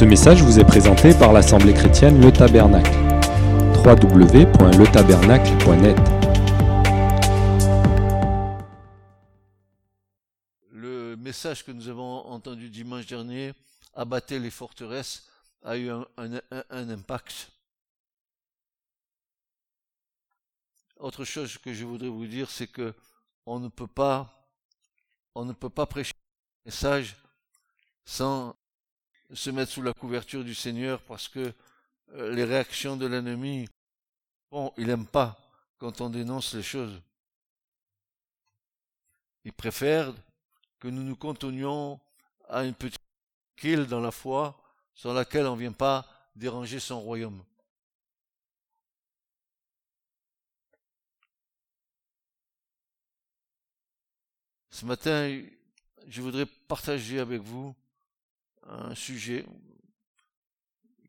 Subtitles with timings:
[0.00, 2.90] Ce message vous est présenté par l'Assemblée chrétienne Le Tabernacle.
[3.84, 5.98] www.letabernacle.net
[10.72, 13.52] Le message que nous avons entendu dimanche dernier,
[13.92, 15.28] abattre les forteresses,
[15.62, 16.06] a eu un
[16.70, 17.52] impact.
[20.96, 22.94] Autre chose que je voudrais vous dire, c'est que
[23.44, 24.48] on ne peut pas,
[25.34, 26.14] on ne peut pas prêcher
[26.64, 27.16] un message
[28.06, 28.56] sans
[29.32, 31.52] se mettre sous la couverture du Seigneur parce que
[32.14, 33.68] euh, les réactions de l'ennemi,
[34.50, 35.38] bon, il n'aime pas
[35.78, 37.00] quand on dénonce les choses.
[39.44, 40.12] Il préfère
[40.78, 42.00] que nous nous contenions
[42.48, 43.00] à une petite
[43.56, 44.60] quille dans la foi
[44.94, 47.44] sur laquelle on ne vient pas déranger son royaume.
[54.70, 55.42] Ce matin,
[56.06, 57.74] je voudrais partager avec vous
[58.70, 59.44] un sujet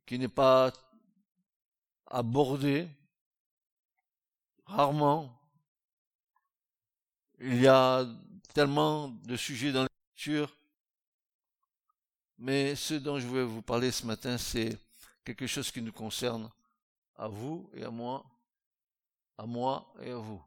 [0.05, 0.73] qui n'est pas
[2.07, 2.87] abordé
[4.65, 5.37] rarement.
[7.39, 8.05] Il y a
[8.53, 10.55] tellement de sujets dans l'écriture,
[12.37, 14.77] mais ce dont je veux vous parler ce matin, c'est
[15.23, 16.49] quelque chose qui nous concerne
[17.15, 18.25] à vous et à moi,
[19.37, 20.43] à moi et à vous.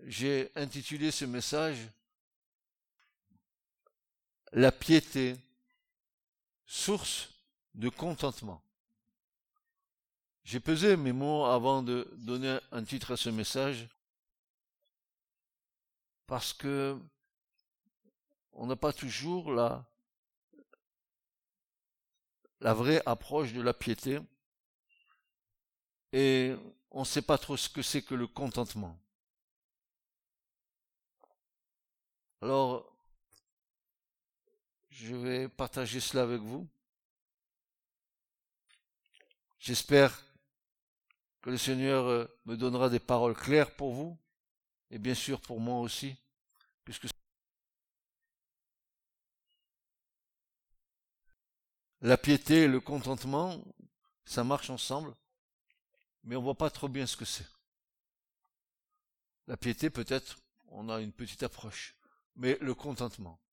[0.00, 1.78] J'ai intitulé ce message
[4.56, 5.34] La piété,
[6.64, 7.28] source
[7.74, 8.62] de contentement.
[10.44, 13.88] J'ai pesé mes mots avant de donner un titre à ce message
[16.28, 16.96] parce que
[18.52, 19.84] on n'a pas toujours la,
[22.60, 24.20] vraie approche de la piété
[26.12, 26.54] et
[26.92, 28.96] on ne sait pas trop ce que c'est que le contentement.
[32.40, 32.93] Alors,
[34.94, 36.68] je vais partager cela avec vous.
[39.58, 40.24] J'espère
[41.42, 44.16] que le Seigneur euh, me donnera des paroles claires pour vous
[44.90, 46.16] et bien sûr pour moi aussi,
[46.84, 47.08] puisque
[52.00, 53.64] la piété et le contentement,
[54.24, 55.14] ça marche ensemble,
[56.22, 57.46] mais on voit pas trop bien ce que c'est.
[59.48, 60.38] La piété, peut-être,
[60.68, 61.96] on a une petite approche,
[62.36, 63.43] mais le contentement.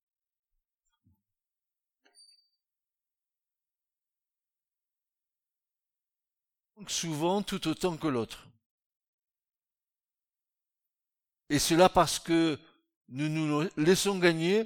[6.88, 8.48] Souvent tout autant que l'autre.
[11.50, 12.60] Et cela parce que
[13.10, 14.66] nous nous laissons gagner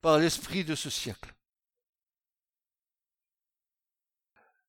[0.00, 1.34] par l'esprit de ce siècle.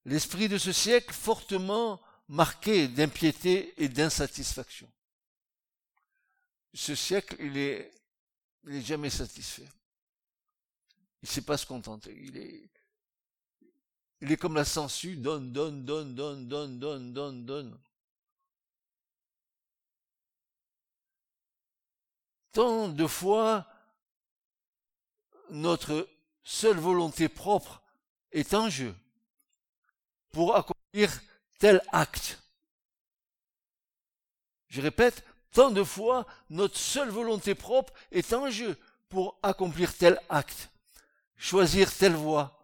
[0.05, 4.89] L'esprit de ce siècle fortement marqué d'impiété et d'insatisfaction.
[6.73, 7.91] Ce siècle, il est,
[8.65, 9.67] il est jamais satisfait.
[11.21, 12.17] Il ne sait pas se contenter.
[12.23, 12.69] Il est,
[14.21, 17.79] il est comme la sangsue, donne, donne, donne, donne, donne, donne, donne, donne.
[22.51, 23.65] Tant de fois,
[25.49, 26.07] notre
[26.43, 27.81] seule volonté propre
[28.31, 28.95] est en jeu
[30.31, 31.21] pour accomplir
[31.59, 32.39] tel acte.
[34.67, 38.77] Je répète, tant de fois, notre seule volonté propre est en jeu
[39.09, 40.69] pour accomplir tel acte,
[41.37, 42.58] choisir telle voie.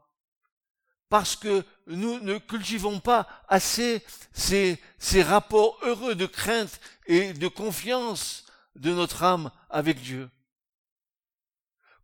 [1.15, 4.03] Parce que nous ne cultivons pas assez
[4.33, 4.77] ces,
[5.23, 8.43] rapports heureux de crainte et de confiance
[8.75, 10.29] de notre âme avec Dieu.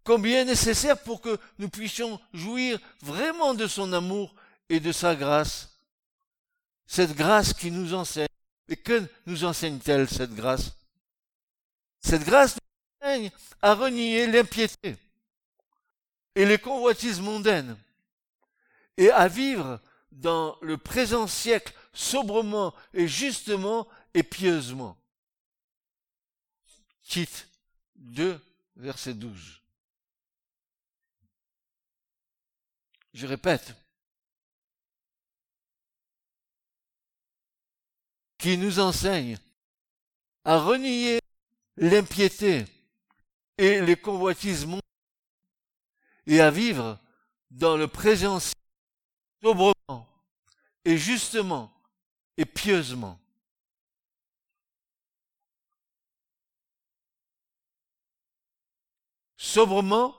[0.05, 4.33] Combien nécessaire pour que nous puissions jouir vraiment de son amour
[4.69, 5.77] et de sa grâce.
[6.85, 8.29] Cette grâce qui nous enseigne.
[8.69, 10.71] Et que nous enseigne-t-elle, cette grâce?
[11.99, 14.95] Cette grâce nous enseigne à renier l'impiété
[16.33, 17.75] et les convoitises mondaines
[18.97, 19.79] et à vivre
[20.11, 24.97] dans le présent siècle sobrement et justement et pieusement.
[27.03, 27.47] Tite
[27.95, 28.39] 2,
[28.75, 29.61] verset 12.
[33.13, 33.75] Je répète,
[38.37, 39.37] qui nous enseigne
[40.45, 41.19] à renier
[41.77, 42.65] l'impiété
[43.57, 44.65] et les convoitises
[46.25, 46.99] et à vivre
[47.51, 48.39] dans le présent
[49.41, 50.07] sobrement
[50.85, 51.71] et justement
[52.37, 53.19] et pieusement.
[59.37, 60.15] Sobrement,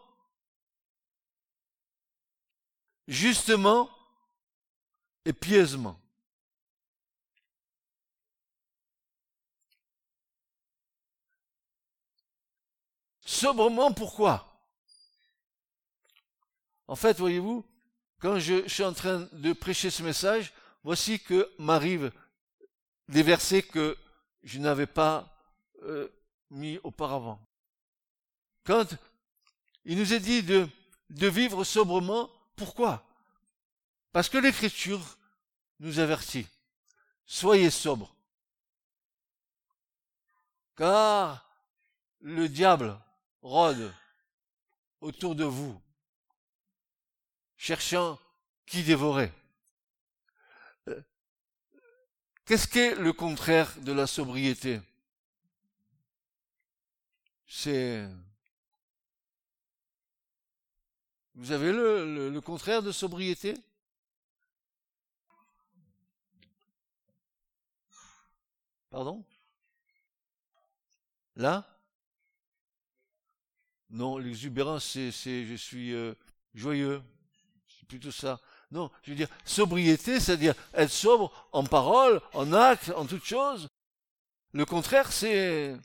[3.07, 3.89] justement
[5.25, 5.99] et pieusement.
[13.25, 14.47] Sobrement, pourquoi?
[16.87, 17.65] En fait, voyez-vous,
[18.23, 20.53] quand je, suis en train de prêcher ce message,
[20.85, 22.13] voici que m'arrivent
[23.09, 23.99] des versets que
[24.45, 25.37] je n'avais pas
[25.83, 26.09] euh,
[26.51, 27.45] mis auparavant.
[28.63, 28.87] Quand
[29.85, 30.69] il nous est dit de,
[31.11, 33.05] de vivre sobrement, pourquoi?
[34.13, 35.19] Parce que l'Écriture
[35.81, 36.47] nous avertit.
[37.27, 38.15] Soyez sobres.
[40.77, 41.45] Car
[42.21, 42.97] le diable
[43.43, 43.93] rôde
[45.01, 45.81] autour de vous,
[47.63, 48.19] cherchant
[48.67, 49.33] qui dévorer.
[50.89, 51.01] Euh,
[52.45, 54.81] qu'est-ce qu'est le contraire de la sobriété?
[57.47, 58.09] C'est...
[61.37, 63.55] Vous avez le, le, contraire de sobriété?
[68.91, 69.25] Pardon?
[71.37, 71.65] Là?
[73.89, 76.13] Non, l'exubérance, c'est, je suis euh,
[76.55, 77.01] joyeux.
[77.93, 78.41] Plutôt ça.
[78.71, 83.69] Non, je veux dire, sobriété, c'est-à-dire être sobre en parole, en acte, en toute chose.
[84.53, 85.79] Le contraire, c'est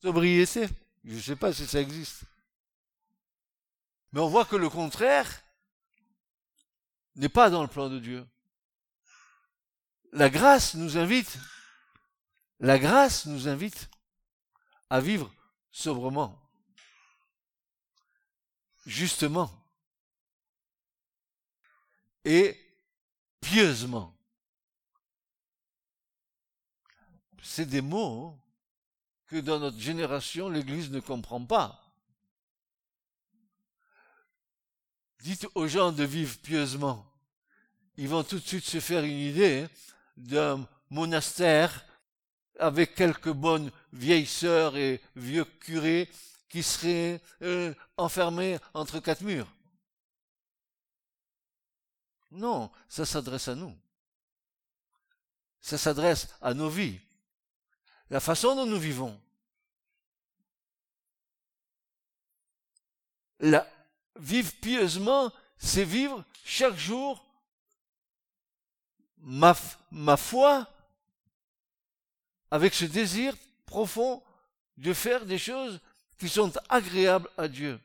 [0.00, 0.68] sobriété.
[1.02, 2.22] Je ne sais pas si ça existe.
[4.12, 5.42] Mais on voit que le contraire
[7.16, 8.24] n'est pas dans le plan de Dieu.
[10.12, 11.36] La grâce nous invite,
[12.60, 13.90] la grâce nous invite
[14.88, 15.34] à vivre
[15.72, 16.47] sobrement,
[18.88, 19.50] justement
[22.24, 22.58] et
[23.40, 24.16] pieusement.
[27.42, 28.40] C'est des mots hein,
[29.26, 31.84] que dans notre génération, l'Église ne comprend pas.
[35.20, 37.04] Dites aux gens de vivre pieusement.
[37.96, 39.68] Ils vont tout de suite se faire une idée hein,
[40.16, 41.84] d'un monastère
[42.58, 46.08] avec quelques bonnes vieilles sœurs et vieux curés
[46.48, 49.48] qui seraient euh, enfermés entre quatre murs.
[52.30, 53.76] Non, ça s'adresse à nous.
[55.60, 57.00] Ça s'adresse à nos vies
[58.10, 59.20] la façon dont nous vivons.
[63.40, 63.68] La,
[64.16, 67.24] vivre pieusement, c'est vivre chaque jour
[69.18, 70.66] ma foi
[72.50, 73.36] avec ce désir
[73.66, 74.22] profond
[74.76, 75.80] de faire des choses
[76.18, 77.80] qui sont agréables à Dieu.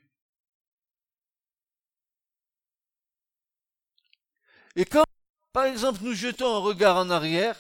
[4.76, 5.06] Et quand,
[5.52, 7.60] par exemple, nous jetons un regard en arrière,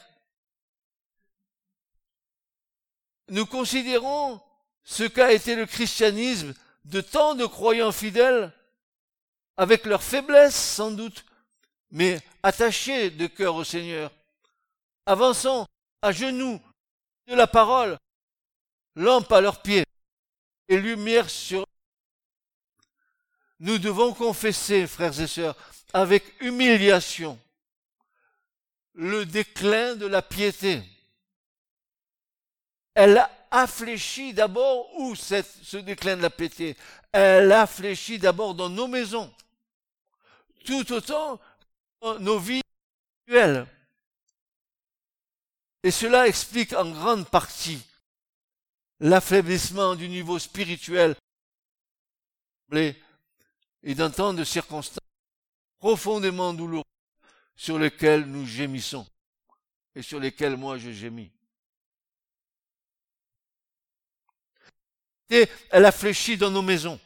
[3.29, 4.41] nous considérons
[4.83, 6.53] ce qu'a été le christianisme
[6.85, 8.51] de tant de croyants fidèles,
[9.55, 11.23] avec leur faiblesse sans doute,
[11.91, 14.11] mais attachés de cœur au Seigneur,
[15.05, 15.67] avançant
[16.01, 16.59] à genoux
[17.27, 17.97] de la parole,
[18.95, 19.82] lampe à leurs pieds
[20.67, 21.65] et lumière sur.
[23.59, 25.55] Nous devons confesser, frères et sœurs,
[25.93, 27.39] avec humiliation,
[28.93, 30.83] le déclin de la piété
[32.93, 36.77] elle a fléchi d'abord où ce déclin de la piété?
[37.11, 39.33] Elle a fléchi d'abord dans nos maisons,
[40.65, 41.39] tout autant
[42.01, 42.61] dans nos vies
[43.25, 43.67] actuelles.
[45.83, 47.83] Et cela explique en grande partie
[49.03, 51.13] l'affaiblissement du niveau spirituel
[52.71, 54.97] et d'un temps de circonstances
[55.77, 56.85] profondément douloureuses
[57.55, 59.05] sur lesquelles nous gémissons
[59.93, 61.31] et sur lesquelles moi je gémis.
[65.29, 66.99] elle a fléchi dans nos maisons.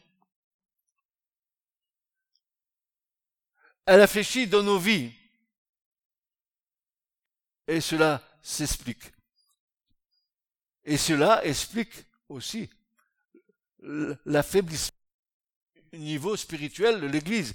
[3.85, 5.13] Elle a fléchi dans nos vies.
[7.67, 9.16] Et cela s'explique.
[10.87, 11.91] Et cela explique
[12.29, 12.69] aussi
[14.25, 14.97] l'affaiblissement
[15.91, 17.53] du niveau spirituel de l'Église.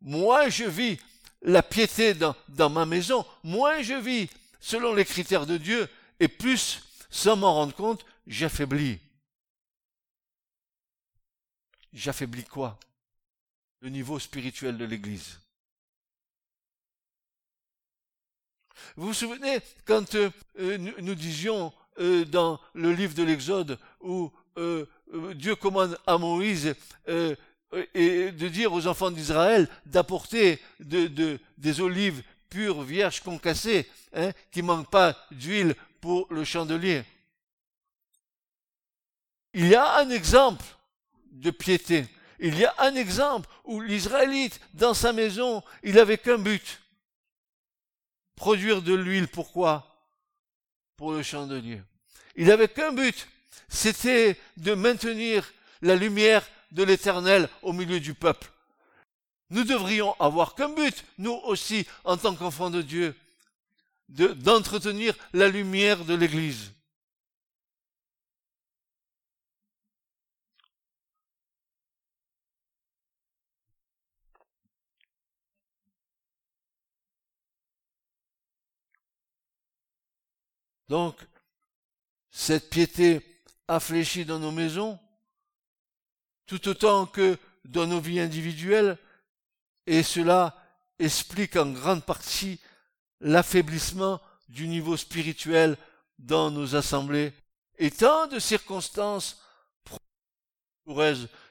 [0.00, 0.98] Moins je vis
[1.42, 6.80] la piété dans, ma maison, moins je vis selon les critères de Dieu, et plus,
[7.10, 8.98] sans m'en rendre compte, j'affaiblis
[11.92, 12.78] j'affaiblis quoi?
[13.80, 15.40] Le niveau spirituel de l'Église.
[18.96, 20.30] Vous vous souvenez quand euh,
[20.78, 24.30] nous, disions euh, dans le livre de l'Exode où
[25.34, 26.74] Dieu commande à Moïse
[27.94, 34.62] et de dire aux enfants d'Israël d'apporter de, des olives pures, vierges, concassées, hein, qui
[34.62, 37.04] ne manquent pas d'huile pour le chandelier.
[39.52, 40.64] Il y a un exemple
[41.32, 42.06] de piété.
[42.38, 46.80] Il y a un exemple où l'Israélite, dans sa maison, il avait qu'un but.
[48.34, 49.28] Produire de l'huile.
[49.28, 49.95] Pourquoi?
[50.96, 51.82] Pour le chandelier.
[52.36, 53.28] Il avait qu'un but.
[53.68, 58.50] C'était de maintenir la lumière de l'éternel au milieu du peuple.
[59.50, 63.14] Nous devrions avoir comme but, nous aussi, en tant qu'enfants de Dieu,
[64.08, 66.72] d'entretenir la lumière de l'Église.
[80.88, 81.16] Donc,
[82.30, 83.20] cette piété
[83.68, 84.98] affléchie dans nos maisons,
[86.46, 88.98] tout autant que dans nos vies individuelles,
[89.86, 90.56] et cela
[90.98, 92.60] explique en grande partie
[93.20, 95.76] l'affaiblissement du niveau spirituel
[96.18, 97.32] dans nos assemblées
[97.78, 99.40] et tant de circonstances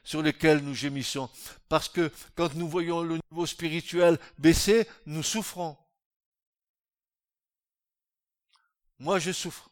[0.02, 1.28] sur lesquelles nous gémissons.
[1.68, 5.76] Parce que quand nous voyons le niveau spirituel baisser, nous souffrons.
[8.98, 9.70] Moi, je souffre.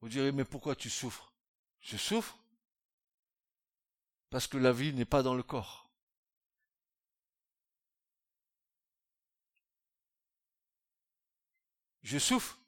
[0.00, 1.32] Vous direz, mais pourquoi tu souffres?
[1.80, 2.38] Je souffre
[4.30, 5.90] parce que la vie n'est pas dans le corps.
[12.02, 12.58] Je souffre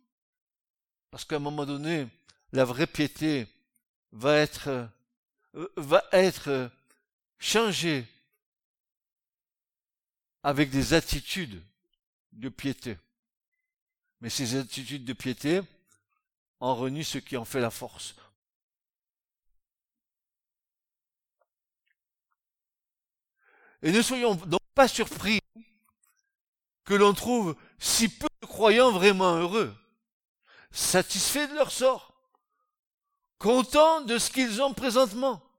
[1.11, 2.09] parce qu'à un moment donné,
[2.53, 3.49] la vraie piété
[4.13, 4.91] va être,
[5.55, 6.71] euh, va être
[7.41, 8.07] changer
[10.43, 11.61] avec des attitudes
[12.33, 12.97] de piété.
[14.21, 15.63] Mais ces attitudes de piété
[16.61, 18.15] en renient ce qui en fait la force.
[23.83, 25.41] Et ne soyons donc pas surpris
[26.85, 29.75] que l'on trouve si peu de croyants vraiment heureux,
[30.71, 32.13] satisfaits de leur sort,
[33.39, 35.50] contents de ce qu'ils ont présentement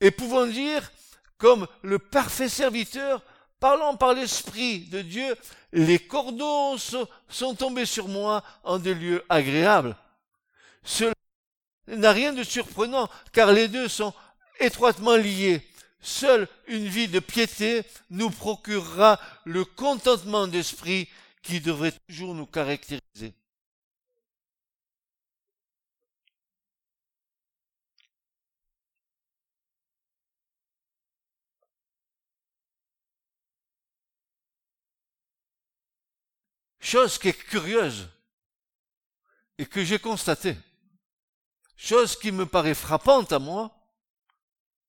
[0.00, 0.92] et pouvons dire,
[1.38, 3.22] comme le parfait serviteur,
[3.60, 5.34] parlant par l'Esprit de Dieu,
[5.72, 9.96] les cordeaux sont tombés sur moi en des lieux agréables.
[10.82, 11.12] Cela
[11.88, 14.12] n'a rien de surprenant, car les deux sont
[14.60, 15.66] étroitement liés.
[16.00, 21.08] Seule une vie de piété nous procurera le contentement d'esprit
[21.42, 23.34] qui devrait toujours nous caractériser.
[36.86, 38.08] Chose qui est curieuse
[39.58, 40.56] et que j'ai constatée.
[41.76, 43.76] Chose qui me paraît frappante à moi,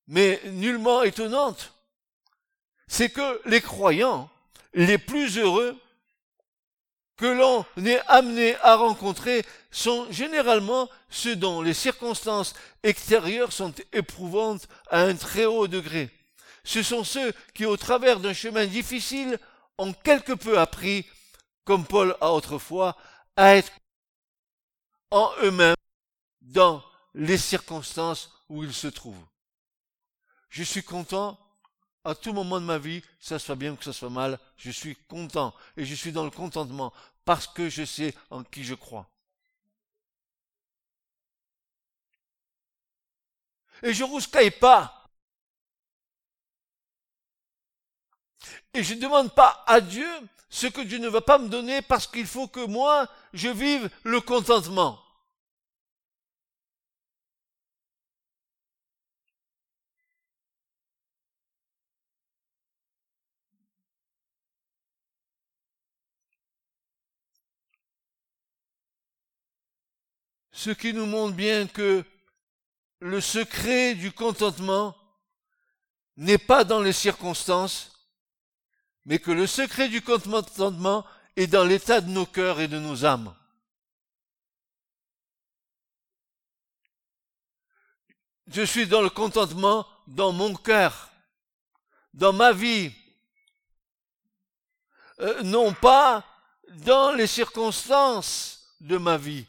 [0.06, 1.74] mais nullement étonnante.
[2.88, 4.30] C'est que les croyants
[4.75, 5.75] les plus heureux
[7.16, 14.68] que l'on est amené à rencontrer sont généralement ceux dont les circonstances extérieures sont éprouvantes
[14.92, 16.12] à un très haut degré.
[16.63, 19.39] Ce sont ceux qui, au travers d'un chemin difficile,
[19.80, 21.08] ont quelque peu appris
[21.68, 22.96] comme Paul a autrefois,
[23.36, 23.74] à être
[25.12, 25.76] en eux-mêmes
[26.40, 26.82] dans
[27.14, 29.28] les circonstances où ils se trouvent.
[30.50, 31.38] Je suis content
[32.06, 34.40] à tout moment de ma vie, que ça soit bien ou que ça soit mal,
[34.56, 36.94] je suis content et je suis dans le contentement
[37.26, 39.10] parce que je sais en qui je crois.
[43.84, 45.07] Et je rouscaille pas.
[48.78, 50.08] Et je ne demande pas à Dieu
[50.52, 53.90] ce que Dieu ne va pas me donner parce qu'il faut que moi, je vive
[54.04, 55.00] le contentement.
[70.52, 72.06] Ce qui nous montre bien que
[73.00, 74.96] le secret du contentement
[76.16, 77.97] n'est pas dans les circonstances,
[79.08, 81.06] mais que le secret du contentement
[81.38, 83.34] est dans l'état de nos cœurs et de nos âmes.
[88.48, 91.10] Je suis dans le contentement dans mon cœur,
[92.14, 92.94] dans ma vie,
[95.22, 96.26] euh, non pas
[96.68, 99.46] dans les circonstances de ma vie,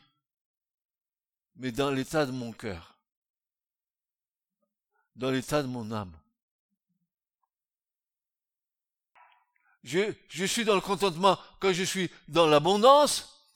[1.56, 2.96] mais dans l'état de mon cœur,
[5.16, 6.16] dans l'état de mon âme.
[9.84, 13.46] Je, suis dans le contentement quand je suis dans l'abondance,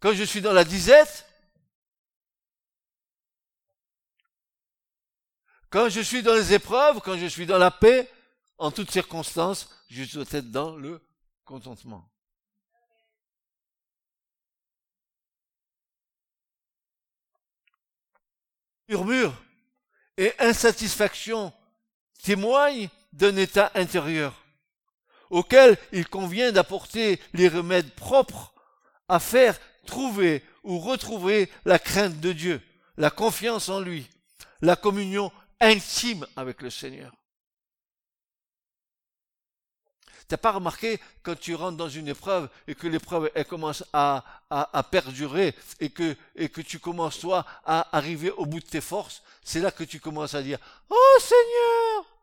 [0.00, 1.26] quand je suis dans la disette,
[5.70, 8.10] quand je suis dans les épreuves, quand je suis dans la paix,
[8.58, 11.00] en toutes circonstances, je dois être dans le
[11.44, 12.10] contentement.
[18.88, 19.32] Murmure
[20.16, 21.52] et insatisfaction
[22.22, 24.39] témoignent d'un état intérieur
[25.30, 28.52] auquel il convient d'apporter les remèdes propres
[29.08, 32.60] à faire trouver ou retrouver la crainte de Dieu,
[32.96, 34.08] la confiance en lui,
[34.60, 37.12] la communion intime avec le Seigneur.
[40.28, 44.24] T'as pas remarqué quand tu rentres dans une épreuve et que l'épreuve elle commence à,
[44.92, 49.24] perdurer et que, et que tu commences toi à arriver au bout de tes forces,
[49.42, 52.19] c'est là que tu commences à dire Oh Seigneur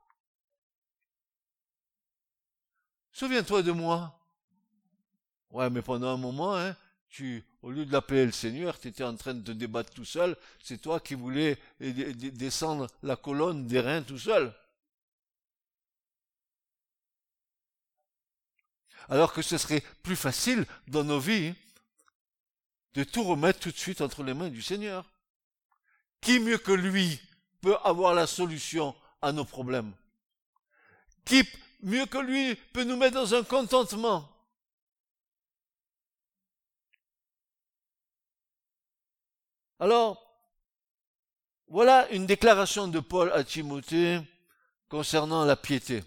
[3.17, 4.15] Souviens-toi de moi.
[5.50, 6.75] Ouais, mais pendant un moment, hein,
[7.09, 10.05] tu, au lieu de l'appeler le Seigneur, tu étais en train de te débattre tout
[10.05, 10.38] seul.
[10.63, 14.53] C'est toi qui voulais descendre la colonne des reins tout seul.
[19.09, 21.55] alors que ce serait plus facile dans nos vies
[22.93, 25.09] de tout remettre tout de suite entre les mains du Seigneur.
[26.19, 27.19] Qui mieux que lui
[27.62, 29.93] peut avoir la solution à nos problèmes?
[31.24, 31.47] Qui
[31.81, 34.29] mieux que lui peut nous mettre dans un contentement
[39.79, 40.24] Alors,
[41.67, 44.19] voilà une déclaration de Paul à Timothée
[44.89, 46.03] concernant la piété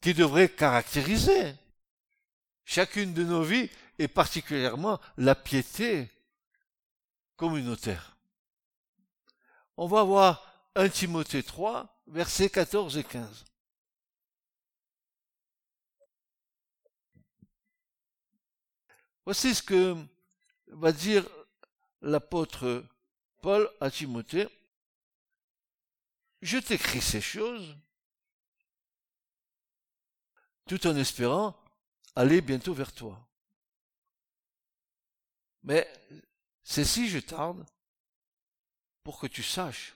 [0.00, 1.54] qui devrait caractériser
[2.64, 6.10] chacune de nos vies et particulièrement la piété
[7.36, 8.16] communautaire.
[9.76, 13.44] On va voir 1 Timothée 3, versets 14 et 15.
[19.24, 19.96] Voici ce que
[20.68, 21.28] va dire
[22.00, 22.84] l'apôtre
[23.40, 24.48] Paul à Timothée.
[26.40, 27.76] Je t'écris ces choses
[30.66, 31.56] tout en espérant
[32.16, 33.28] aller bientôt vers toi.
[35.62, 35.86] Mais
[36.64, 37.64] c'est si je tarde
[39.04, 39.94] pour que tu saches.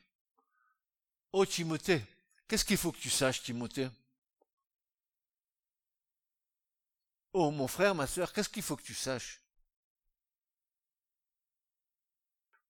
[1.38, 2.02] Oh Timothée,
[2.48, 3.90] qu'est-ce qu'il faut que tu saches, Timothée?
[7.34, 9.42] Oh mon frère, ma soeur, qu'est-ce qu'il faut que tu saches?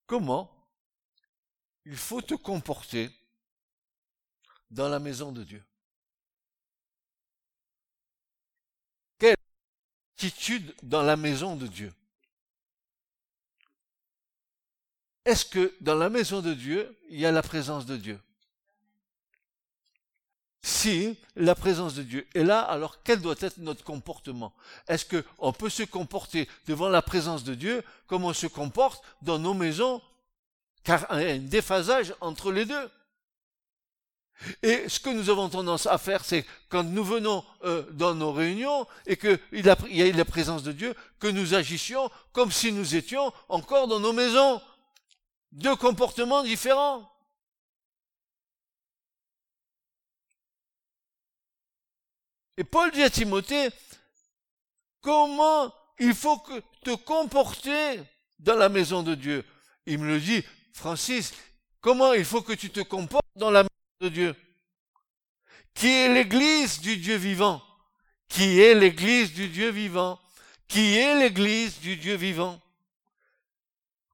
[0.05, 0.51] Comment
[1.85, 3.09] il faut te comporter
[4.73, 5.65] dans la maison de Dieu?
[10.19, 11.95] Attitude dans la maison de Dieu?
[15.25, 18.21] Est-ce que dans la maison de Dieu, il y a la présence de Dieu?
[20.67, 24.53] Si la présence de Dieu est là, alors quel doit être notre comportement?
[24.89, 29.39] Est-ce qu'on peut se comporter devant la présence de Dieu comme on se comporte dans
[29.39, 30.03] nos maisons?
[30.83, 32.91] Car il y a un déphasage entre les deux.
[34.65, 38.33] Et ce que nous avons tendance à faire, c'est quand nous venons euh, dans nos
[38.33, 42.97] réunions et qu'il y a la présence de Dieu, que nous agissions comme si nous
[42.97, 44.61] étions encore dans nos maisons.
[45.53, 47.09] Deux comportements différents.
[52.57, 53.69] Et Paul dit à Timothée,
[55.01, 58.01] comment il faut que te comporter
[58.39, 59.45] dans la maison de Dieu?
[59.87, 60.43] Il me le dit,
[60.73, 61.33] Francis,
[61.81, 63.69] comment il faut que tu te comportes dans la maison
[64.01, 64.37] de Dieu,
[65.75, 67.63] qui est l'église du Dieu vivant,
[68.29, 70.19] qui est l'église du Dieu vivant,
[70.67, 72.61] qui est l'église du Dieu vivant,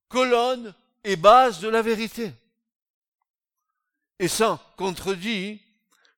[0.09, 0.75] colonne
[1.05, 2.33] et base de la vérité.
[4.19, 5.63] Et sans contredit,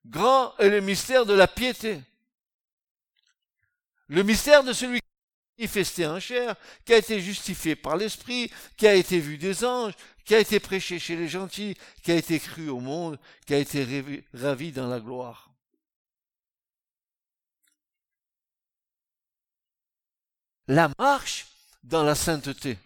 [0.05, 2.01] grand est le mystère de la piété.
[4.07, 8.51] Le mystère de celui qui a manifesté en chair, qui a été justifié par l'Esprit,
[8.77, 9.93] qui a été vu des anges,
[10.25, 13.57] qui a été prêché chez les gentils, qui a été cru au monde, qui a
[13.57, 15.51] été ravi dans la gloire.
[20.67, 21.47] La marche
[21.83, 22.79] dans la sainteté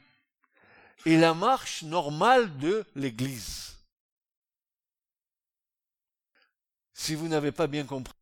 [1.06, 3.78] est la marche normale de l'Église.
[6.94, 8.19] Si vous n'avez pas bien compris.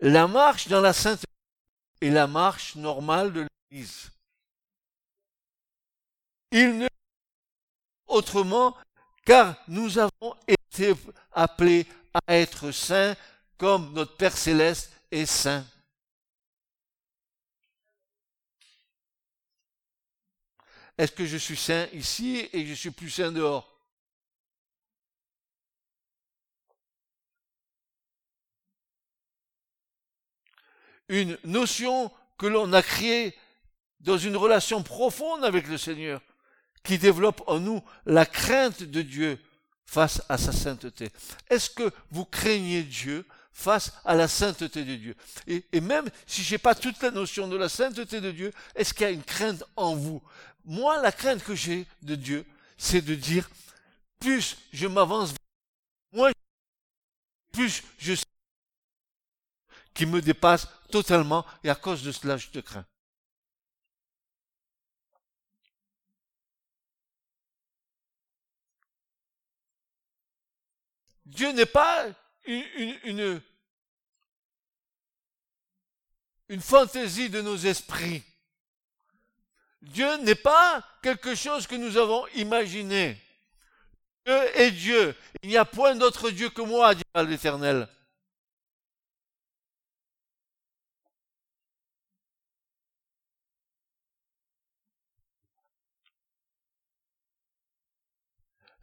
[0.00, 1.26] La marche dans la sainteté
[2.00, 4.10] est la marche normale de l'Église.
[6.52, 6.88] Il ne
[8.06, 8.76] autrement,
[9.24, 10.94] car nous avons été
[11.32, 13.16] appelés à être saints
[13.56, 15.66] comme notre Père céleste est saint.
[20.96, 23.77] Est-ce que je suis saint ici et je suis plus saint dehors?
[31.08, 33.34] Une notion que l'on a créée
[34.00, 36.20] dans une relation profonde avec le Seigneur
[36.84, 39.38] qui développe en nous la crainte de Dieu
[39.84, 41.10] face à sa sainteté.
[41.50, 45.16] Est-ce que vous craignez Dieu face à la sainteté de Dieu?
[45.46, 48.94] Et, même si je n'ai pas toute la notion de la sainteté de Dieu, est-ce
[48.94, 50.22] qu'il y a une crainte en vous?
[50.64, 52.44] Moi, la crainte que j'ai de Dieu,
[52.76, 53.48] c'est de dire,
[54.20, 55.34] plus je m'avance,
[56.12, 56.30] moins,
[57.52, 58.14] plus je
[59.98, 62.86] qui me dépasse totalement et à cause de cela, je te crains.
[71.26, 72.06] Dieu n'est pas
[72.46, 73.40] une,
[76.60, 78.22] fantaisie de nos esprits.
[79.82, 83.20] Dieu n'est pas quelque chose que nous avons imaginé.
[84.24, 85.16] Dieu est Dieu.
[85.42, 87.88] Il n'y a point d'autre Dieu que moi, dit l'Éternel.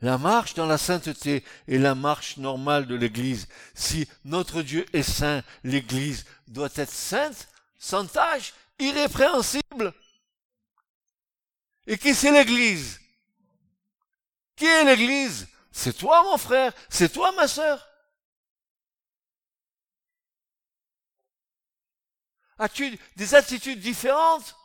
[0.01, 3.47] La marche dans la sainteté est la marche normale de l'Église.
[3.73, 7.47] Si notre Dieu est saint, l'Église doit être sainte,
[7.79, 9.93] sans tâche, irrépréhensible.
[11.87, 12.99] Et qui c'est l'Église?
[14.55, 15.47] Qui est l'Église?
[15.71, 17.87] C'est toi mon frère, c'est toi ma sœur.
[22.57, 24.55] As-tu des attitudes différentes?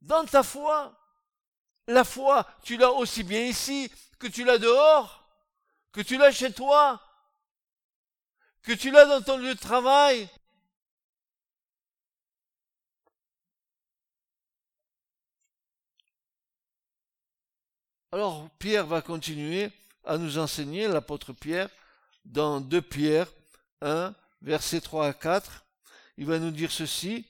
[0.00, 0.98] Dans ta foi
[1.86, 5.28] la foi, tu l'as aussi bien ici que tu l'as dehors,
[5.92, 7.00] que tu l'as chez toi,
[8.62, 10.28] que tu l'as dans ton lieu de travail.
[18.12, 19.72] Alors Pierre va continuer
[20.04, 21.68] à nous enseigner, l'apôtre Pierre,
[22.24, 23.26] dans 2 Pierre
[23.80, 25.64] 1, versets 3 à 4.
[26.16, 27.26] Il va nous dire ceci.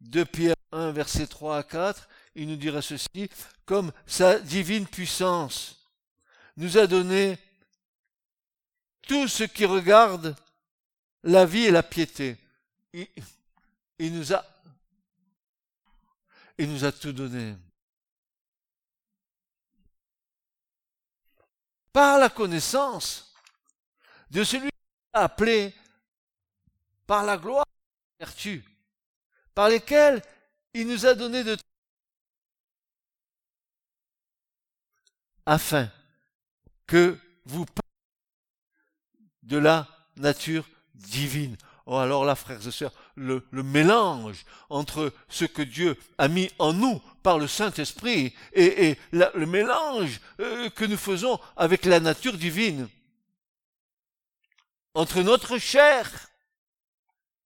[0.00, 2.08] 2 Pierre 1, versets 3 à 4
[2.38, 3.28] il nous dira ceci,
[3.66, 5.84] comme sa divine puissance
[6.56, 7.36] nous a donné
[9.02, 10.36] tout ce qui regarde
[11.24, 12.36] la vie et la piété.
[12.92, 14.32] Il, nous
[16.84, 17.56] a, tout donné.
[21.92, 23.34] Par la connaissance
[24.30, 24.76] de celui qui
[25.12, 25.74] a appelé
[27.04, 28.64] par la gloire et la vertu,
[29.54, 30.22] par lesquelles
[30.72, 31.56] il nous a donné de
[35.48, 35.90] afin
[36.86, 37.64] que vous
[39.42, 41.56] de la nature divine.
[41.86, 46.74] Oh alors là, frères et sœurs, le, mélange entre ce que Dieu a mis en
[46.74, 52.86] nous par le Saint-Esprit et, le mélange euh, que nous faisons avec la nature divine,
[54.92, 56.28] entre notre chair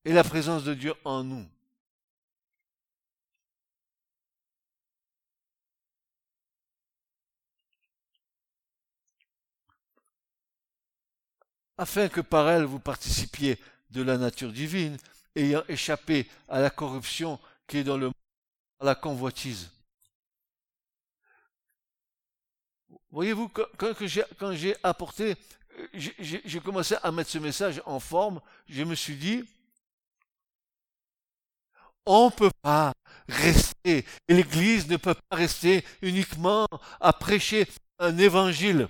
[0.04, 1.46] et la présence de Dieu en nous.
[11.78, 13.58] Afin que par elle vous participiez
[13.90, 14.96] de la nature divine,
[15.36, 18.14] ayant échappé à la corruption qui est dans le monde,
[18.80, 19.70] à la convoitise.
[23.10, 25.36] Voyez-vous, quand, j'ai apporté,
[25.92, 29.44] j'ai commencé à mettre ce message en forme, je me suis dit,
[32.06, 32.92] on ne peut pas
[33.28, 36.66] rester, l'Église ne peut pas rester uniquement
[37.00, 37.66] à prêcher
[37.98, 38.88] un évangile.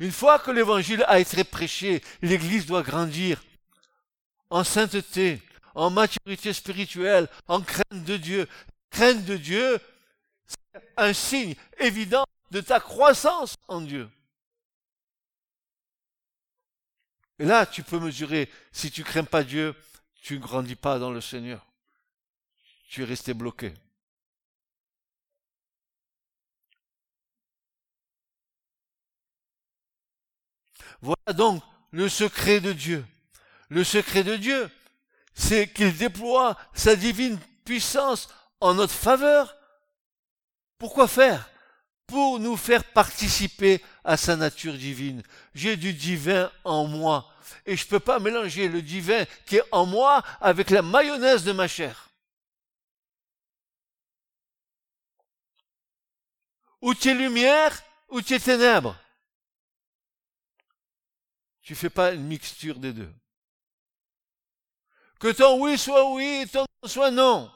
[0.00, 3.42] Une fois que l'évangile a été prêché, l'église doit grandir
[4.48, 5.42] en sainteté,
[5.74, 8.48] en maturité spirituelle, en crainte de Dieu.
[8.90, 9.78] Crainte de Dieu,
[10.46, 14.08] c'est un signe évident de ta croissance en Dieu.
[17.38, 19.74] Et là, tu peux mesurer, si tu crains pas Dieu,
[20.22, 21.66] tu ne grandis pas dans le Seigneur.
[22.88, 23.74] Tu es resté bloqué.
[31.02, 33.04] Voilà donc le secret de Dieu.
[33.68, 34.70] Le secret de Dieu,
[35.34, 38.28] c'est qu'il déploie sa divine puissance
[38.60, 39.56] en notre faveur.
[40.78, 41.48] Pourquoi faire?
[42.06, 45.22] Pour nous faire participer à sa nature divine.
[45.54, 47.32] J'ai du divin en moi.
[47.66, 51.44] Et je ne peux pas mélanger le divin qui est en moi avec la mayonnaise
[51.44, 52.10] de ma chair.
[56.80, 58.96] Ou tu es lumière, ou tu es ténèbres.
[61.62, 63.12] Tu fais pas une mixture des deux.
[65.18, 67.50] Que ton oui soit oui et ton non soit non.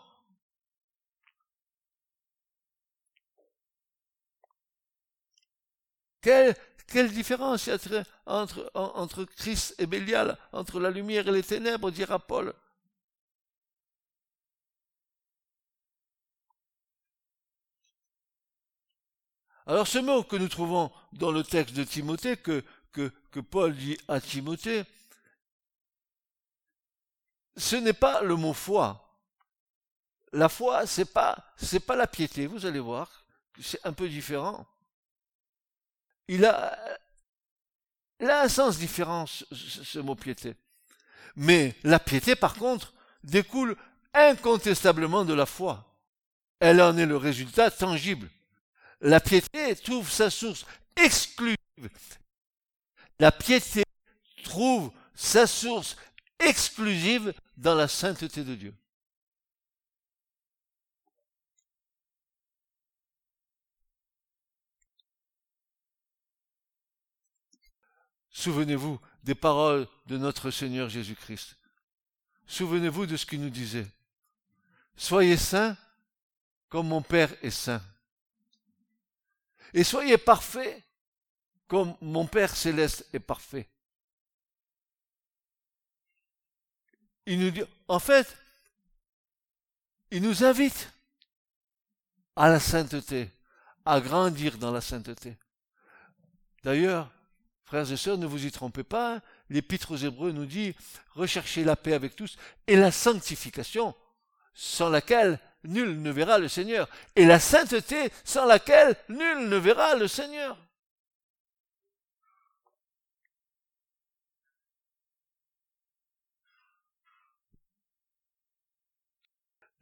[6.21, 6.55] Quelle,
[6.87, 7.79] quelle différence y a
[8.27, 12.55] entre, entre Christ et Bélial, entre la lumière et les ténèbres, dira Paul.
[19.67, 22.63] Alors ce mot que nous trouvons dans le texte de Timothée, que,
[22.95, 24.85] que, Paul dit à Timothée,
[27.57, 29.01] ce n'est pas le mot foi.
[30.33, 32.47] La foi, c'est pas, c'est pas la piété.
[32.47, 33.25] Vous allez voir,
[33.61, 34.67] c'est un peu différent.
[36.27, 36.77] Il a,
[38.21, 40.55] a un sens différent, ce mot piété.
[41.37, 43.77] Mais la piété, par contre, découle
[44.13, 45.85] incontestablement de la foi.
[46.61, 48.29] Elle en est le résultat tangible.
[49.01, 50.65] La piété trouve sa source
[50.97, 51.59] exclusive.
[53.25, 53.85] La piété
[54.43, 55.97] trouve sa source
[56.39, 58.75] exclusive dans la sainteté de Dieu.
[68.29, 71.57] Souvenez-vous des paroles de notre Seigneur Jésus-Christ.
[72.47, 73.91] Souvenez-vous de ce qu'il nous disait.
[74.99, 75.79] Soyez saints
[76.69, 77.83] comme mon Père est saint.
[79.73, 80.85] Et soyez parfaits
[81.69, 83.69] comme mon Père céleste est parfait.
[87.27, 88.37] Il nous dit, en fait,
[90.11, 90.93] il nous invite
[92.37, 93.31] à la sainteté,
[93.85, 95.37] à grandir dans la sainteté.
[96.63, 97.11] D'ailleurs,
[97.65, 100.75] frères et sœurs, ne vous y trompez pas, l'épître aux Hébreux nous dit,
[101.13, 103.95] recherchez la paix avec tous et la sanctification,
[104.53, 109.95] sans laquelle nul ne verra le Seigneur, et la sainteté sans laquelle nul ne verra
[109.95, 110.59] le Seigneur.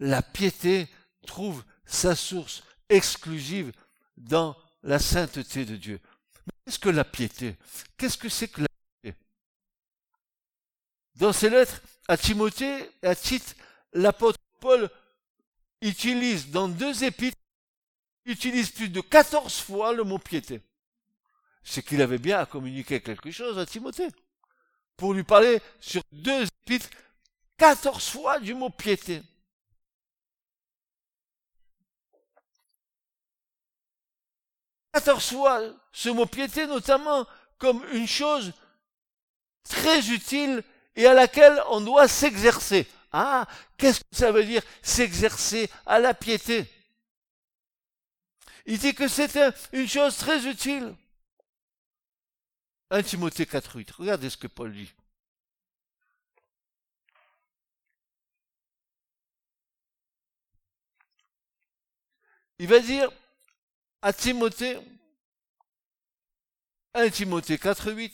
[0.04, 0.88] La piété
[1.28, 3.70] trouve sa source exclusive
[4.16, 6.00] dans la sainteté de Dieu.
[6.44, 7.56] Mais qu'est-ce que la piété?
[7.96, 8.66] Qu'est-ce que c'est que la
[9.00, 9.16] piété?
[11.14, 13.54] Dans ses lettres à Timothée et à Tite,
[13.92, 14.90] l'apôtre Paul
[15.80, 17.38] utilise dans deux épîtres,
[18.24, 20.62] utilise plus de 14 fois le mot piété.
[21.62, 24.08] C'est qu'il avait bien à communiquer quelque chose à Timothée.
[24.96, 26.90] Pour lui parler sur deux épîtres,
[27.56, 29.22] 14 fois du mot piété.
[34.94, 37.26] Fois ce mot piété notamment
[37.56, 38.52] comme une chose
[39.64, 40.62] très utile
[40.96, 42.86] et à laquelle on doit s'exercer.
[43.10, 43.46] Ah,
[43.78, 46.70] qu'est-ce que ça veut dire s'exercer à la piété?
[48.66, 49.38] Il dit que c'est
[49.72, 50.94] une chose très utile.
[52.90, 53.92] 1 Timothée 4.8.
[53.96, 54.92] Regardez ce que Paul dit.
[62.58, 63.10] Il va dire
[64.02, 64.78] à Timothée,
[66.94, 68.12] 1 Timothée 4.8,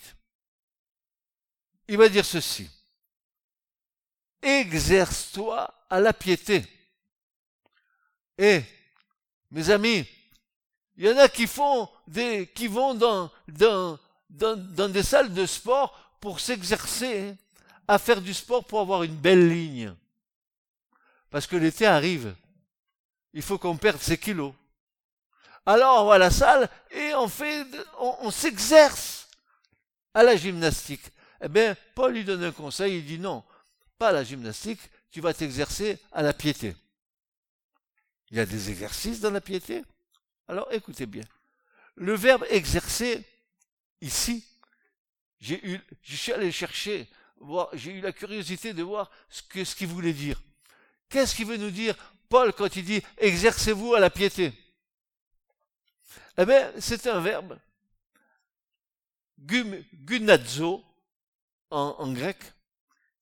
[1.88, 2.70] il va dire ceci
[4.42, 6.64] exerce-toi à la piété.
[8.36, 8.62] Et,
[9.50, 10.06] mes amis,
[10.96, 13.98] il y en a qui font des, qui vont dans, dans,
[14.28, 17.34] dans, des salles de sport pour s'exercer
[17.86, 19.94] à faire du sport pour avoir une belle ligne.
[21.30, 22.34] Parce que l'été arrive.
[23.34, 24.52] Il faut qu'on perde ses kilos.
[25.68, 27.66] Alors on va à la salle et on fait,
[27.98, 29.28] on, s'exerce
[30.14, 31.02] à la gymnastique.
[31.42, 33.44] Eh bien, Paul lui donne un conseil, il dit non,
[33.98, 36.74] pas la gymnastique, tu vas t'exercer à la piété.
[38.30, 39.84] Il y a des exercices dans la piété?
[40.48, 41.24] Alors écoutez bien.
[41.96, 43.22] Le verbe exercer,
[44.00, 44.46] ici,
[45.38, 47.06] j'ai eu, je suis allé chercher,
[47.40, 50.40] voir, j'ai eu la curiosité de voir ce ce qu'il voulait dire.
[51.10, 51.94] Qu'est-ce qu'il veut nous dire,
[52.30, 54.54] Paul, quand il dit exercez-vous à la piété?
[56.36, 57.58] Eh bien, c'est un verbe,
[59.38, 60.84] gunazo,
[61.70, 62.38] en grec,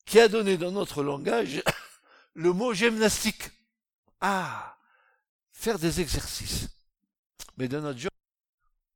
[0.05, 1.63] qui a donné dans notre langage
[2.35, 3.51] le mot gymnastique.
[4.21, 4.79] Ah,
[5.53, 6.69] faire des exercices.
[7.57, 8.11] Mais dans notre job,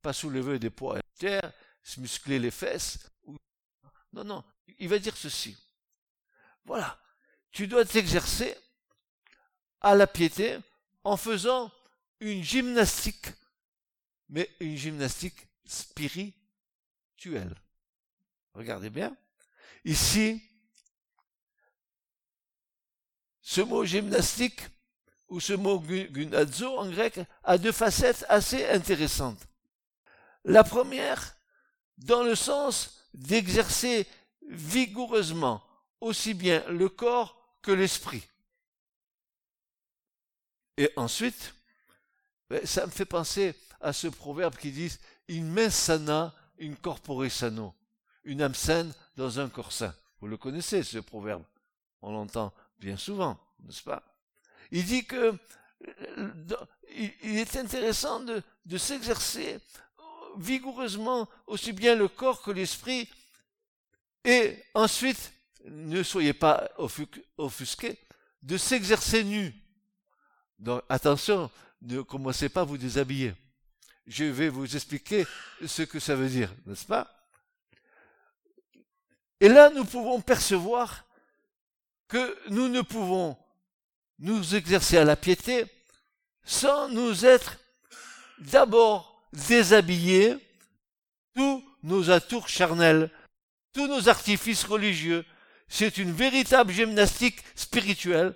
[0.01, 1.51] pas soulever des poids à terre,
[1.83, 3.09] se muscler les fesses.
[4.13, 4.43] Non, non,
[4.79, 5.57] il va dire ceci.
[6.65, 6.99] Voilà,
[7.51, 8.55] tu dois t'exercer
[9.81, 10.57] à la piété
[11.03, 11.71] en faisant
[12.19, 13.27] une gymnastique,
[14.31, 17.55] mais une gymnastique spirituelle.
[18.53, 19.15] Regardez bien.
[19.85, 20.41] Ici,
[23.41, 24.61] ce mot gymnastique,
[25.27, 29.47] ou ce mot gunazo en grec, a deux facettes assez intéressantes.
[30.43, 31.35] La première,
[31.97, 34.07] dans le sens d'exercer
[34.47, 35.63] vigoureusement
[35.99, 38.27] aussi bien le corps que l'esprit.
[40.77, 41.53] Et ensuite,
[42.49, 44.91] ben, ça me fait penser à ce proverbe qui dit
[45.29, 47.73] in sana, in corpore sano.
[48.23, 49.95] Une âme saine dans un corps sain.
[50.19, 51.43] Vous le connaissez, ce proverbe.
[52.01, 54.03] On l'entend bien souvent, n'est-ce pas?
[54.71, 55.37] Il dit que
[56.95, 59.59] il est intéressant de, de s'exercer
[60.37, 63.09] vigoureusement aussi bien le corps que l'esprit
[64.23, 65.33] et ensuite
[65.65, 66.69] ne soyez pas
[67.37, 67.99] offusqués
[68.41, 69.53] de s'exercer nu.
[70.59, 71.49] Donc attention,
[71.81, 73.33] ne commencez pas à vous déshabiller.
[74.07, 75.25] Je vais vous expliquer
[75.65, 77.21] ce que ça veut dire, n'est-ce pas?
[79.39, 81.05] Et là, nous pouvons percevoir
[82.07, 83.37] que nous ne pouvons
[84.19, 85.65] nous exercer à la piété
[86.43, 87.57] sans nous être
[88.39, 90.37] d'abord déshabillés
[91.35, 93.09] tous nos atours charnels,
[93.73, 95.25] tous nos artifices religieux.
[95.67, 98.35] C'est une véritable gymnastique spirituelle.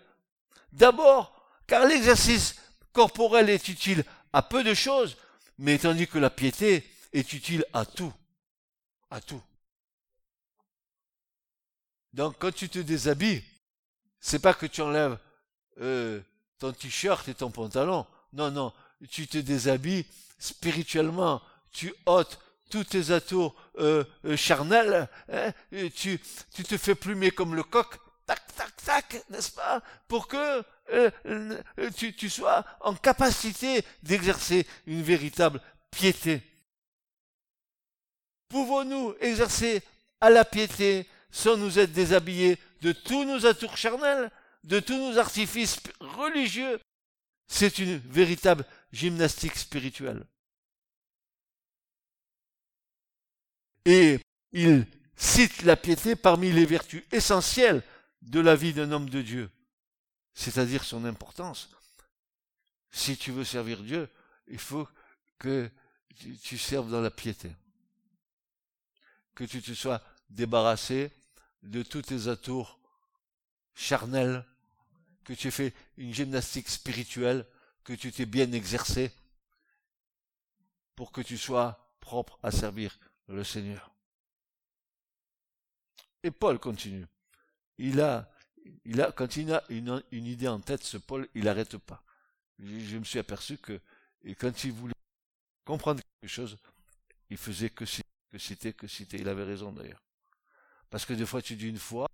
[0.72, 2.56] D'abord, car l'exercice
[2.94, 5.18] corporel est utile à peu de choses,
[5.58, 8.14] mais tandis que la piété est utile à tout.
[9.10, 9.42] À tout.
[12.14, 13.44] Donc quand tu te déshabilles,
[14.20, 15.18] c'est pas que tu enlèves
[15.82, 16.22] euh,
[16.60, 18.06] ton t-shirt et ton pantalon.
[18.34, 18.74] Non, non,
[19.10, 20.06] tu te déshabilles
[20.40, 21.42] spirituellement.
[21.72, 22.40] Tu ôtes
[22.70, 25.08] tous tes atours euh, euh, charnels.
[25.32, 25.52] Hein,
[25.96, 26.20] tu,
[26.54, 28.00] tu te fais plumer comme le coq.
[28.26, 30.64] Tac, tac, tac, n'est-ce pas Pour que
[31.96, 35.62] tu, tu sois en capacité d'exercer une véritable
[35.92, 36.42] piété.
[38.50, 39.82] Pouvons-nous exercer
[40.22, 44.32] à la piété sans nous être déshabillés de tous nos atours charnels,
[44.64, 46.80] de tous nos artifices religieux?
[47.48, 50.24] C'est une véritable gymnastique spirituelle.
[53.86, 54.20] Et
[54.52, 57.84] il cite la piété parmi les vertus essentielles
[58.26, 59.52] de la vie d'un homme de Dieu,
[60.34, 61.70] c'est-à-dire son importance.
[62.92, 64.10] Si tu veux servir Dieu,
[64.48, 64.88] il faut
[65.38, 65.70] que
[66.42, 67.52] tu serves dans la piété,
[69.36, 71.12] que tu te sois débarrassé
[71.64, 72.80] de tous tes atours
[73.74, 74.46] charnels,
[75.24, 77.46] que tu aies fait une gymnastique spirituelle,
[77.84, 79.12] que tu t'es bien exercé
[80.96, 83.92] pour que tu sois propre à servir le Seigneur.
[86.24, 87.06] Et Paul continue.
[87.78, 88.32] Il a,
[89.16, 92.04] quand il a une, idée en tête, ce Paul, il n'arrête pas.
[92.60, 93.82] Je, me suis aperçu que,
[94.40, 94.94] quand il voulait
[95.66, 96.58] comprendre quelque chose,
[97.30, 99.18] il faisait que citer, que citer, que citer.
[99.18, 100.02] Il avait raison d'ailleurs.
[100.90, 102.08] Parce que des fois tu dis une fois,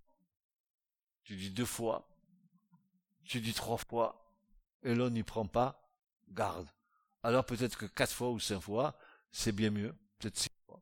[1.23, 2.07] tu dis deux fois,
[3.23, 4.31] tu dis trois fois,
[4.83, 5.87] et l'on n'y prend pas
[6.29, 6.67] garde.
[7.23, 8.97] Alors peut-être que quatre fois ou cinq fois,
[9.31, 9.93] c'est bien mieux.
[10.17, 10.81] Peut-être six fois.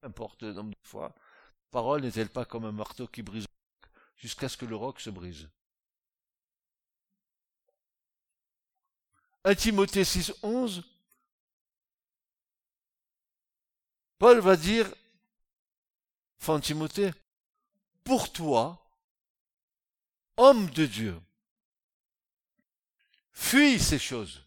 [0.00, 1.14] Peu importe le nombre de fois.
[1.70, 3.46] Parole n'est-elle pas comme un marteau qui brise
[4.18, 5.48] jusqu'à ce que le roc se brise
[9.44, 10.84] 1 Timothée 6, 11,
[14.18, 14.92] Paul va dire,
[16.36, 17.12] fin Timothée,
[18.04, 18.84] pour toi,
[20.36, 21.18] homme de Dieu.
[23.32, 24.44] Fuis ces choses.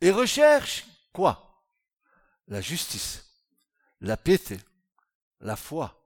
[0.00, 1.64] Et recherche quoi?
[2.46, 3.24] La justice,
[4.00, 4.60] la piété,
[5.40, 6.03] la foi,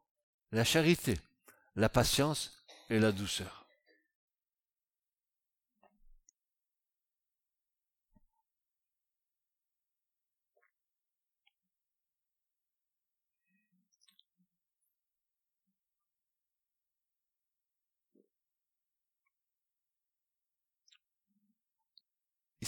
[0.52, 1.18] la charité,
[1.76, 3.58] la patience et la douceur.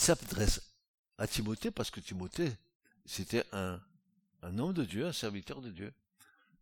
[0.00, 0.62] il s'adresse
[1.18, 2.56] à Timothée parce que Timothée,
[3.04, 3.78] c'était un,
[4.42, 5.92] homme de Dieu, un serviteur de Dieu.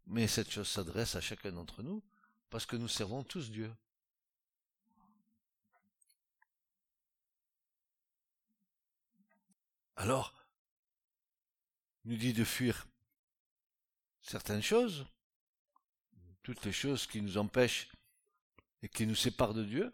[0.08, 2.02] Mais cette chose s'adresse à chacun d'entre nous
[2.48, 3.70] parce que nous servons tous Dieu.
[9.96, 10.32] Alors,
[12.04, 12.86] il nous dit de fuir
[14.22, 15.06] certaines choses,
[16.42, 17.88] toutes les choses qui nous empêchent
[18.82, 19.92] et qui nous séparent de Dieu,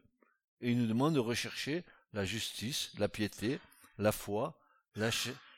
[0.60, 3.58] et il nous demande de rechercher la justice, la piété,
[3.98, 4.60] la foi,
[4.94, 5.10] la,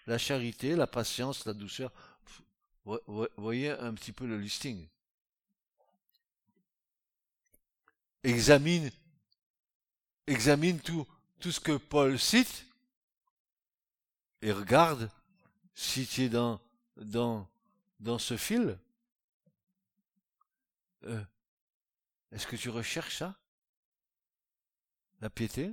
[0.06, 1.92] la charité, la patience, la douceur.
[2.86, 4.86] Voyez un petit peu le listing.
[8.22, 8.90] Examine,
[10.26, 11.06] examine tout,
[11.40, 12.64] tout ce que Paul cite
[14.40, 15.10] et regarde
[15.74, 16.60] si tu es dans,
[16.96, 17.48] dans,
[17.98, 18.78] dans ce fil.
[21.04, 21.24] Euh,
[22.30, 23.34] est-ce que tu recherches ça?
[25.20, 25.72] La piété?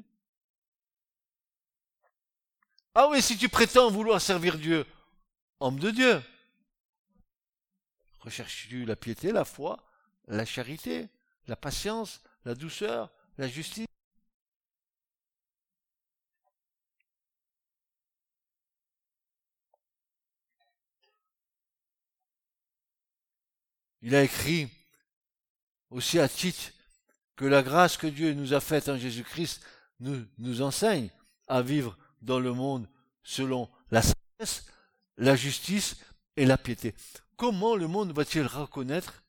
[2.95, 4.85] Ah oui, si tu prétends vouloir servir Dieu,
[5.59, 6.23] homme de Dieu,
[8.23, 9.83] recherches-tu la piété, la foi,
[10.27, 11.09] la charité,
[11.47, 13.87] la patience, la douceur, la justice?
[24.01, 24.69] Il a écrit
[25.89, 26.73] aussi à Tite
[27.35, 29.63] que la grâce que Dieu nous a faite en Jésus-Christ
[30.01, 31.09] nous, nous enseigne
[31.47, 32.87] à vivre dans le monde
[33.23, 34.65] selon la sagesse,
[35.17, 35.97] la justice
[36.35, 36.93] et la piété.
[37.37, 39.23] Comment le monde va-t-il reconnaître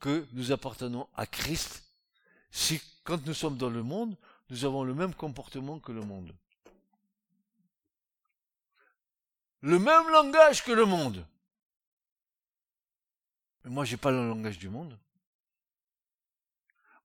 [0.00, 1.84] que nous appartenons à Christ
[2.50, 4.16] si quand nous sommes dans le monde,
[4.50, 6.34] nous avons le même comportement que le monde?
[9.60, 11.24] Le même langage que le monde
[13.64, 14.98] Moi, j'ai pas le langage du monde.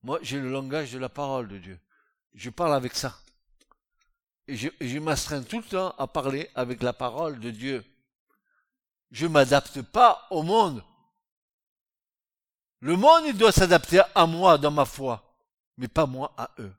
[0.01, 1.79] Moi, j'ai le langage de la parole de Dieu.
[2.33, 3.19] Je parle avec ça.
[4.47, 7.85] Et je, je m'astreins tout le temps à parler avec la parole de Dieu.
[9.11, 10.83] Je m'adapte pas au monde.
[12.79, 15.23] Le monde, il doit s'adapter à moi dans ma foi,
[15.77, 16.73] mais pas moi à eux.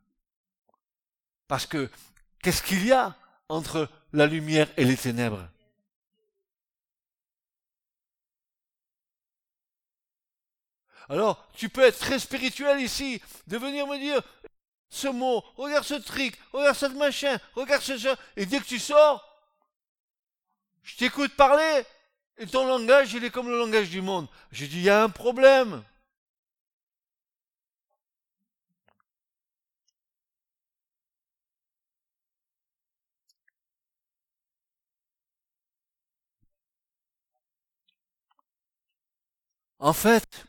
[1.48, 1.90] Parce que,
[2.42, 3.16] qu'est-ce qu'il y a
[3.48, 5.48] entre la lumière et les ténèbres?
[11.08, 14.20] Alors, tu peux être très spirituel ici, de venir me dire
[14.90, 18.78] ce mot, regarde ce truc, regarde ce machin, regarde ce jeu, et dès que tu
[18.78, 19.24] sors,
[20.82, 21.84] je t'écoute parler,
[22.38, 24.28] et ton langage, il est comme le langage du monde.
[24.52, 25.82] Je dis, il y a un problème.
[39.80, 40.44] En fait,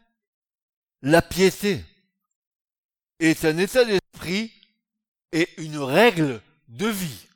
[1.01, 1.83] la piété
[3.19, 4.51] est un état d'esprit
[5.31, 7.28] et une règle de vie.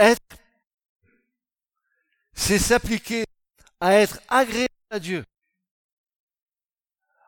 [0.00, 0.38] Être,
[2.32, 3.26] c'est s'appliquer
[3.80, 5.26] à être agréable à Dieu,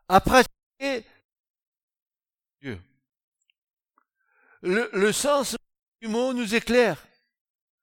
[0.08, 1.04] à pratiquer
[2.62, 2.80] Dieu.
[4.62, 5.54] Le, sens
[6.00, 7.06] du mot nous éclaire.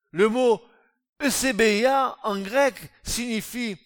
[0.09, 0.59] Le mot
[1.21, 2.73] Eusebia en grec
[3.03, 3.77] signifie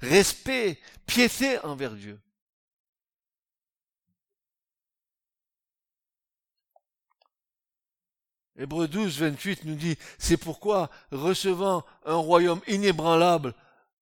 [0.00, 2.20] respect, piété envers Dieu.
[8.56, 13.52] Hébreu 12, 28 nous dit, c'est pourquoi, recevant un royaume inébranlable,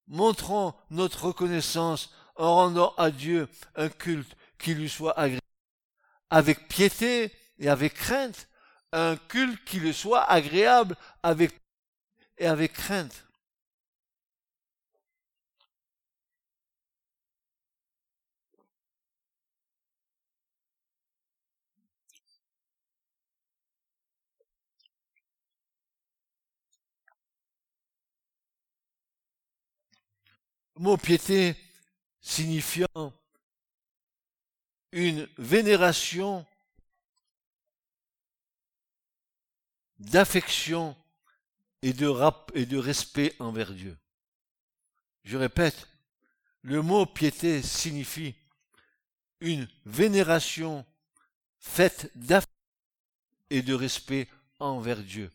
[0.08, 5.40] montrons notre reconnaissance en rendant à Dieu un culte qui lui soit agréable,
[6.28, 8.48] avec piété et avec crainte,
[8.92, 11.58] un culte qui lui soit agréable avec
[12.36, 13.24] et avec crainte.
[13.24, 13.32] Le
[30.76, 31.56] mot piété
[32.20, 33.12] signifiant
[34.92, 36.46] une vénération
[39.98, 40.96] d'affection
[41.82, 43.96] et de respect envers Dieu.
[45.24, 45.88] Je répète,
[46.62, 48.34] le mot piété signifie
[49.40, 50.86] une vénération
[51.58, 52.52] faite d'affection
[53.50, 55.30] et de respect envers Dieu.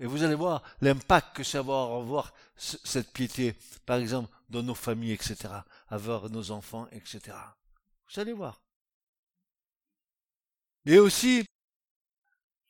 [0.00, 4.74] Et vous allez voir l'impact que ça va avoir, cette piété, par exemple, dans nos
[4.74, 5.36] familles, etc.,
[5.88, 7.36] avoir nos enfants, etc.
[8.08, 8.62] Vous allez voir.
[10.86, 11.44] Et aussi,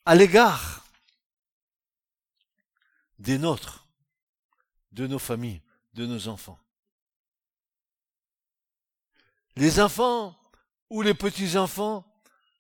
[0.05, 0.85] à l'égard
[3.21, 3.87] des nôtres,
[4.91, 5.63] de nos familles,
[5.95, 6.59] de nos enfants.
[9.55, 10.37] Les enfants
[10.89, 12.05] ou les petits-enfants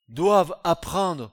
[0.06, 1.32] doivent apprendre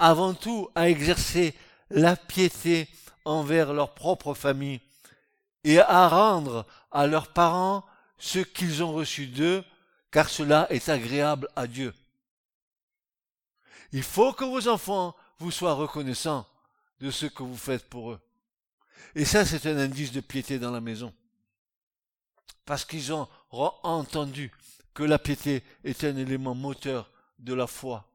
[0.00, 1.54] avant tout à exercer
[1.90, 2.88] la piété
[3.24, 4.80] envers leur propre famille
[5.64, 7.84] et à rendre à leurs parents
[8.18, 9.64] ce qu'ils ont reçu d'eux,
[10.10, 11.92] car cela est agréable à Dieu.
[13.92, 16.46] Il faut que vos enfants vous soient reconnaissants
[17.00, 18.20] de ce que vous faites pour eux.
[19.14, 21.12] Et ça, c'est un indice de piété dans la maison.
[22.64, 24.52] Parce qu'ils ont entendu
[24.94, 28.08] que la piété est un élément moteur de la foi.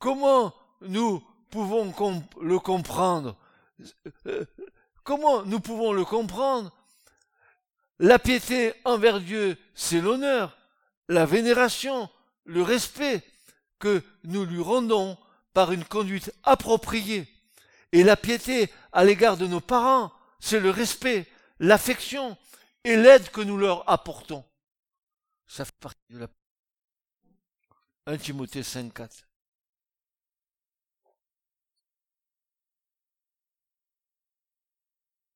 [0.00, 1.92] Comment nous pouvons
[2.40, 3.36] le comprendre?
[5.04, 6.72] Comment nous pouvons le comprendre?
[7.98, 10.56] La piété envers Dieu, c'est l'honneur,
[11.08, 12.08] la vénération,
[12.44, 13.22] le respect
[13.78, 15.18] que nous lui rendons
[15.52, 17.28] par une conduite appropriée.
[17.92, 21.26] Et la piété à l'égard de nos parents, c'est le respect,
[21.58, 22.38] l'affection
[22.84, 24.44] et l'aide que nous leur apportons.
[25.46, 26.28] Ça fait partie de la
[28.06, 28.94] 1 Timothée 5,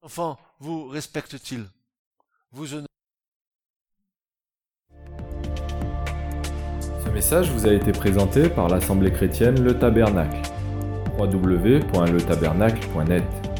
[0.04, 1.64] Enfants, vous respecte-t-il?
[2.52, 2.84] Vous Ce
[7.10, 10.42] message vous a été présenté par l'Assemblée chrétienne Le Tabernacle.
[11.18, 13.53] www.letabernacle.net